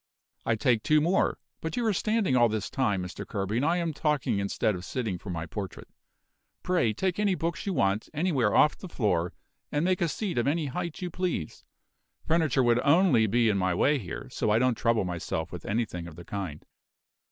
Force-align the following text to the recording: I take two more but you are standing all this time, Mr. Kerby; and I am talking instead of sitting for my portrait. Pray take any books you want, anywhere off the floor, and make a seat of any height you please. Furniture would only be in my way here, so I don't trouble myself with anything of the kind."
I 0.47 0.55
take 0.55 0.81
two 0.81 0.99
more 0.99 1.37
but 1.61 1.77
you 1.77 1.85
are 1.85 1.93
standing 1.93 2.35
all 2.35 2.49
this 2.49 2.71
time, 2.71 3.03
Mr. 3.03 3.23
Kerby; 3.23 3.57
and 3.57 3.63
I 3.63 3.77
am 3.77 3.93
talking 3.93 4.39
instead 4.39 4.73
of 4.73 4.83
sitting 4.83 5.19
for 5.19 5.29
my 5.29 5.45
portrait. 5.45 5.87
Pray 6.63 6.91
take 6.91 7.19
any 7.19 7.35
books 7.35 7.67
you 7.67 7.73
want, 7.73 8.09
anywhere 8.11 8.55
off 8.55 8.75
the 8.75 8.89
floor, 8.89 9.31
and 9.71 9.85
make 9.85 10.01
a 10.01 10.07
seat 10.07 10.39
of 10.39 10.47
any 10.47 10.65
height 10.65 11.03
you 11.03 11.11
please. 11.11 11.65
Furniture 12.25 12.63
would 12.63 12.79
only 12.79 13.27
be 13.27 13.47
in 13.47 13.59
my 13.59 13.75
way 13.75 13.99
here, 13.99 14.27
so 14.31 14.49
I 14.49 14.57
don't 14.57 14.73
trouble 14.73 15.05
myself 15.05 15.51
with 15.51 15.65
anything 15.65 16.07
of 16.07 16.15
the 16.15 16.25
kind." 16.25 16.65